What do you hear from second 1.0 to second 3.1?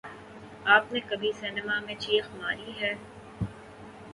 کبھی سنیما میں چیخ ماری ہے